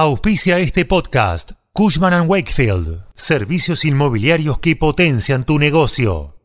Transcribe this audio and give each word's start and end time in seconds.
Auspicia 0.00 0.60
este 0.60 0.84
podcast. 0.84 1.54
Cushman⁇ 1.72 2.12
Wakefield. 2.28 3.00
Servicios 3.16 3.84
inmobiliarios 3.84 4.60
que 4.60 4.76
potencian 4.76 5.42
tu 5.42 5.58
negocio. 5.58 6.36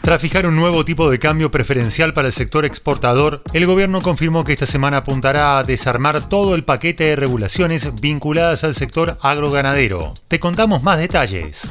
Tras 0.00 0.22
fijar 0.22 0.46
un 0.46 0.56
nuevo 0.56 0.86
tipo 0.86 1.10
de 1.10 1.18
cambio 1.18 1.50
preferencial 1.50 2.14
para 2.14 2.28
el 2.28 2.32
sector 2.32 2.64
exportador, 2.64 3.42
el 3.52 3.66
gobierno 3.66 4.00
confirmó 4.00 4.42
que 4.42 4.54
esta 4.54 4.64
semana 4.64 4.96
apuntará 4.96 5.58
a 5.58 5.64
desarmar 5.64 6.30
todo 6.30 6.54
el 6.54 6.64
paquete 6.64 7.04
de 7.04 7.16
regulaciones 7.16 8.00
vinculadas 8.00 8.64
al 8.64 8.74
sector 8.74 9.18
agroganadero. 9.20 10.14
Te 10.28 10.40
contamos 10.40 10.82
más 10.82 10.96
detalles. 10.96 11.70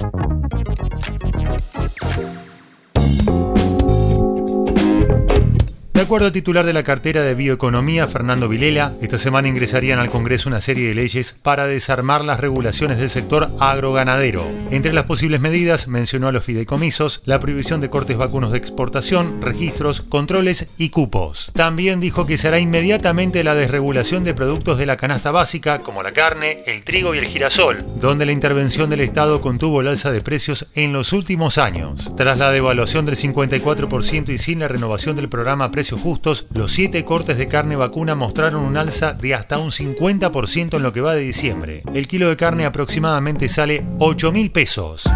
De 6.01 6.05
acuerdo 6.05 6.25
al 6.25 6.31
titular 6.31 6.65
de 6.65 6.73
la 6.73 6.81
cartera 6.81 7.21
de 7.21 7.35
Bioeconomía, 7.35 8.07
Fernando 8.07 8.49
Vilela, 8.49 8.95
esta 9.03 9.19
semana 9.19 9.49
ingresarían 9.49 9.99
al 9.99 10.09
Congreso 10.09 10.49
una 10.49 10.59
serie 10.59 10.87
de 10.87 10.95
leyes 10.95 11.33
para 11.33 11.67
desarmar 11.67 12.25
las 12.25 12.39
regulaciones 12.39 12.97
del 12.97 13.07
sector 13.07 13.51
agroganadero. 13.59 14.43
Entre 14.71 14.93
las 14.93 15.03
posibles 15.03 15.41
medidas 15.41 15.87
mencionó 15.87 16.27
a 16.27 16.31
los 16.31 16.43
fideicomisos, 16.43 17.21
la 17.25 17.39
prohibición 17.39 17.81
de 17.81 17.91
cortes 17.91 18.17
vacunos 18.17 18.51
de 18.51 18.57
exportación, 18.57 19.43
registros, 19.43 20.01
controles 20.01 20.69
y 20.79 20.89
cupos. 20.89 21.51
También 21.53 21.99
dijo 21.99 22.25
que 22.25 22.39
será 22.39 22.57
inmediatamente 22.57 23.43
la 23.43 23.53
desregulación 23.53 24.23
de 24.23 24.33
productos 24.33 24.79
de 24.79 24.87
la 24.87 24.97
canasta 24.97 25.29
básica 25.29 25.83
como 25.83 26.01
la 26.01 26.13
carne, 26.13 26.63
el 26.65 26.83
trigo 26.83 27.13
y 27.13 27.19
el 27.19 27.27
girasol, 27.27 27.85
donde 27.99 28.25
la 28.25 28.31
intervención 28.31 28.89
del 28.89 29.01
Estado 29.01 29.39
contuvo 29.39 29.81
el 29.81 29.87
alza 29.87 30.11
de 30.11 30.21
precios 30.21 30.65
en 30.73 30.93
los 30.93 31.13
últimos 31.13 31.59
años. 31.59 32.11
Tras 32.17 32.39
la 32.39 32.51
devaluación 32.51 33.05
del 33.05 33.17
54% 33.17 34.33
y 34.33 34.39
sin 34.39 34.57
la 34.57 34.67
renovación 34.67 35.15
del 35.15 35.29
programa 35.29 35.69
Precios 35.69 35.90
justos, 35.99 36.47
los 36.53 36.71
7 36.71 37.03
cortes 37.03 37.37
de 37.37 37.47
carne 37.47 37.75
vacuna 37.75 38.15
mostraron 38.15 38.63
un 38.63 38.77
alza 38.77 39.13
de 39.13 39.33
hasta 39.33 39.57
un 39.57 39.71
50% 39.71 40.77
en 40.77 40.83
lo 40.83 40.93
que 40.93 41.01
va 41.01 41.13
de 41.13 41.21
diciembre. 41.21 41.83
El 41.93 42.07
kilo 42.07 42.29
de 42.29 42.37
carne 42.37 42.65
aproximadamente 42.65 43.47
sale 43.47 43.85
8 43.99 44.31
mil 44.31 44.51
pesos. 44.51 45.09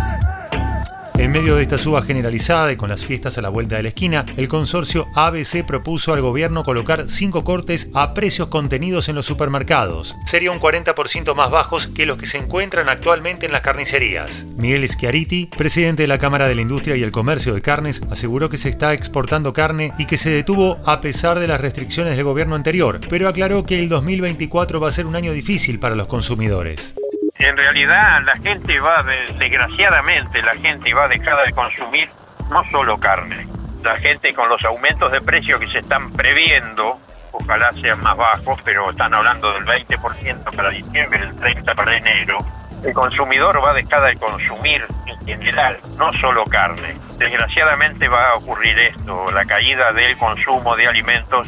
En 1.18 1.32
medio 1.32 1.56
de 1.56 1.62
esta 1.62 1.78
suba 1.78 2.02
generalizada 2.02 2.74
y 2.74 2.76
con 2.76 2.90
las 2.90 3.06
fiestas 3.06 3.38
a 3.38 3.42
la 3.42 3.48
vuelta 3.48 3.78
de 3.78 3.84
la 3.84 3.90
esquina, 3.90 4.26
el 4.36 4.50
consorcio 4.50 5.08
ABC 5.16 5.66
propuso 5.66 6.12
al 6.12 6.20
gobierno 6.20 6.64
colocar 6.64 7.06
cinco 7.08 7.46
cortes 7.46 7.90
a 7.94 8.14
precios 8.14 8.50
contenidos 8.50 9.08
en 9.08 9.16
los 9.16 9.26
supermercados. 9.26 10.16
Sería 10.26 10.52
un 10.52 10.60
40% 10.60 11.34
más 11.34 11.50
bajos 11.50 11.88
que 11.88 12.06
los 12.06 12.18
que 12.18 12.26
se 12.26 12.38
encuentran 12.38 12.90
actualmente 12.90 13.46
en 13.46 13.54
las 13.54 13.62
carnicerías. 13.62 14.46
Miguel 14.58 14.88
Schiariti, 14.90 15.50
presidente 15.58 16.04
de 16.04 16.10
la 16.10 16.20
Cámara 16.20 16.50
de 16.50 16.56
la 16.56 16.62
Industria 16.62 16.98
y 16.98 17.04
el 17.04 17.12
Comercio 17.12 17.54
de 17.54 17.62
Carnes, 17.62 18.02
aseguró 18.12 18.50
que 18.50 18.58
se 18.58 18.68
está 18.68 18.94
exportando 18.94 19.54
carne 19.54 19.94
y 19.98 20.08
que 20.08 20.18
se 20.18 20.32
detuvo 20.32 20.80
a 20.86 21.00
pesar 21.00 21.40
de 21.40 21.48
las 21.48 21.62
restricciones 21.62 22.18
del 22.18 22.26
gobierno 22.26 22.56
anterior, 22.56 23.00
pero 23.10 23.30
aclaró 23.30 23.66
que 23.66 23.80
el 23.80 23.88
2024 23.88 24.82
va 24.82 24.90
a 24.90 24.92
ser 24.92 25.06
un 25.06 25.16
año 25.16 25.32
difícil 25.32 25.80
para 25.80 25.96
los 25.96 26.08
consumidores 26.08 26.96
en 27.38 27.58
realidad 27.58 28.22
la 28.23 28.38
gente 28.38 28.80
va, 28.80 29.03
desgraciadamente, 29.38 30.41
la 30.41 30.55
gente 30.55 30.94
va 30.94 31.05
a 31.05 31.08
dejar 31.08 31.45
de 31.45 31.52
consumir 31.52 32.08
no 32.50 32.64
solo 32.72 32.97
carne. 32.97 33.47
La 33.83 33.97
gente 33.97 34.33
con 34.33 34.50
los 34.50 34.64
aumentos 34.64 35.11
de 35.11 35.22
precio 35.22 35.59
que 35.59 35.67
se 35.67 35.80
están 35.80 36.11
previendo, 36.13 37.00
ojalá 37.31 37.72
sean 37.73 38.02
más 38.02 38.16
bajos, 38.16 38.59
pero 38.63 38.89
están 38.89 39.13
hablando 39.13 39.53
del 39.53 39.66
20% 39.66 40.56
para 40.56 40.69
diciembre, 40.69 41.19
el 41.19 41.35
30% 41.35 41.75
para 41.75 41.97
enero, 41.97 42.40
el 42.84 42.94
consumidor 42.94 43.63
va 43.63 43.72
a 43.72 43.74
dejar 43.74 44.01
de 44.03 44.16
consumir 44.18 44.84
en 45.07 45.25
general, 45.25 45.78
no 45.97 46.13
solo 46.13 46.45
carne. 46.45 46.95
Desgraciadamente 47.18 48.07
va 48.07 48.29
a 48.29 48.35
ocurrir 48.35 48.78
esto, 48.79 49.31
la 49.31 49.45
caída 49.45 49.91
del 49.91 50.18
consumo 50.18 50.75
de 50.75 50.88
alimentos 50.88 51.47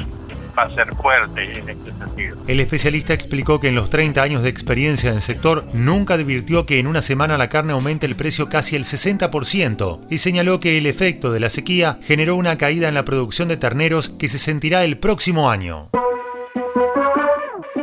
va 0.57 0.63
a 0.63 0.69
ser 0.69 0.93
fuerte 0.95 1.59
en 1.59 1.69
este 1.69 1.91
sentido. 1.91 2.37
El 2.47 2.59
especialista 2.59 3.13
explicó 3.13 3.59
que 3.59 3.67
en 3.67 3.75
los 3.75 3.89
30 3.89 4.21
años 4.21 4.43
de 4.43 4.49
experiencia 4.49 5.09
en 5.09 5.17
el 5.17 5.21
sector 5.21 5.63
nunca 5.73 6.15
advirtió 6.15 6.65
que 6.65 6.79
en 6.79 6.87
una 6.87 7.01
semana 7.01 7.37
la 7.37 7.49
carne 7.49 7.73
aumente 7.73 8.05
el 8.05 8.15
precio 8.15 8.49
casi 8.49 8.75
el 8.75 8.85
60% 8.85 9.99
y 10.09 10.17
señaló 10.17 10.59
que 10.59 10.77
el 10.77 10.85
efecto 10.85 11.31
de 11.31 11.39
la 11.39 11.49
sequía 11.49 11.99
generó 12.01 12.35
una 12.35 12.57
caída 12.57 12.87
en 12.87 12.95
la 12.95 13.05
producción 13.05 13.47
de 13.47 13.57
terneros 13.57 14.09
que 14.09 14.27
se 14.27 14.39
sentirá 14.39 14.83
el 14.83 14.97
próximo 14.97 15.49
año. 15.49 15.89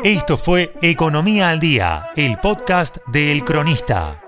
Esto 0.03 0.37
fue 0.37 0.71
Economía 0.83 1.49
al 1.49 1.61
Día, 1.61 2.11
el 2.17 2.39
podcast 2.39 2.99
de 3.06 3.33
El 3.33 3.45
Cronista. 3.45 4.24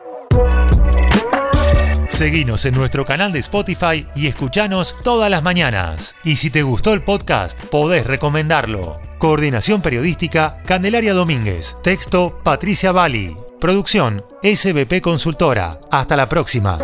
Seguinos 2.16 2.64
en 2.64 2.72
nuestro 2.72 3.04
canal 3.04 3.30
de 3.30 3.40
Spotify 3.40 4.06
y 4.16 4.26
escuchanos 4.26 4.96
todas 5.04 5.30
las 5.30 5.42
mañanas. 5.42 6.16
Y 6.24 6.36
si 6.36 6.48
te 6.48 6.62
gustó 6.62 6.94
el 6.94 7.02
podcast, 7.02 7.60
podés 7.66 8.06
recomendarlo. 8.06 8.98
Coordinación 9.18 9.82
Periodística, 9.82 10.62
Candelaria 10.64 11.12
Domínguez. 11.12 11.76
Texto, 11.84 12.40
Patricia 12.42 12.90
Bali. 12.90 13.36
Producción, 13.60 14.24
SBP 14.42 15.02
Consultora. 15.02 15.78
Hasta 15.90 16.16
la 16.16 16.26
próxima. 16.26 16.78